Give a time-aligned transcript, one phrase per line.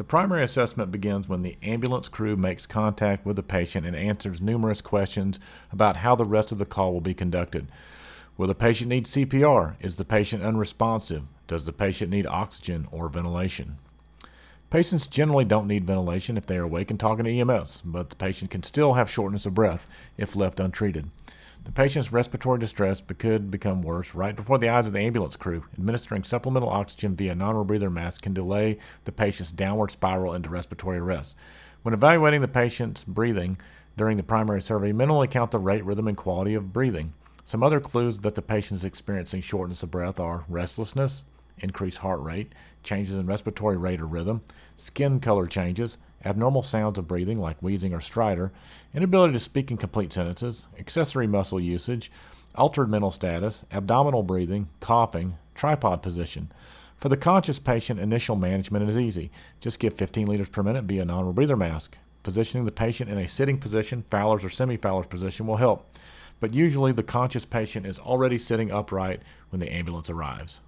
[0.00, 4.40] The primary assessment begins when the ambulance crew makes contact with the patient and answers
[4.40, 5.38] numerous questions
[5.70, 7.70] about how the rest of the call will be conducted.
[8.38, 9.74] Will the patient need CPR?
[9.78, 11.24] Is the patient unresponsive?
[11.46, 13.76] Does the patient need oxygen or ventilation?
[14.70, 18.16] Patients generally don't need ventilation if they are awake and talking to EMS, but the
[18.16, 19.86] patient can still have shortness of breath
[20.16, 21.10] if left untreated.
[21.64, 25.64] The patient's respiratory distress could become worse right before the eyes of the ambulance crew.
[25.74, 31.36] Administering supplemental oxygen via non-rebreather mask can delay the patient's downward spiral into respiratory arrest.
[31.82, 33.58] When evaluating the patient's breathing
[33.96, 37.12] during the primary survey, mentally count the rate, rhythm, and quality of breathing.
[37.44, 41.24] Some other clues that the patient is experiencing shortness of breath are restlessness,
[41.58, 44.42] increased heart rate, changes in respiratory rate or rhythm,
[44.76, 48.50] skin color changes, abnormal sounds of breathing like wheezing or stridor,
[48.94, 52.10] inability to speak in complete sentences, accessory muscle usage,
[52.54, 56.50] altered mental status, abdominal breathing, coughing, tripod position.
[56.96, 59.30] For the conscious patient, initial management is easy.
[59.60, 61.96] Just give 15 liters per minute via non-rebreather mask.
[62.22, 65.96] Positioning the patient in a sitting position, Fowler's or semi-Fowler's position will help.
[66.40, 70.60] But usually the conscious patient is already sitting upright when the ambulance arrives.